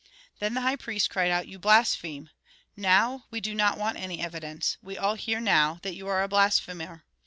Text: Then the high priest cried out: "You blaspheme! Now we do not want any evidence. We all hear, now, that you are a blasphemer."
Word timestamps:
Then 0.39 0.55
the 0.55 0.61
high 0.61 0.77
priest 0.77 1.11
cried 1.11 1.29
out: 1.29 1.47
"You 1.47 1.59
blaspheme! 1.59 2.31
Now 2.75 3.25
we 3.29 3.39
do 3.39 3.53
not 3.53 3.77
want 3.77 3.97
any 3.97 4.19
evidence. 4.19 4.77
We 4.81 4.97
all 4.97 5.13
hear, 5.13 5.39
now, 5.39 5.77
that 5.83 5.93
you 5.93 6.07
are 6.07 6.23
a 6.23 6.27
blasphemer." 6.27 7.05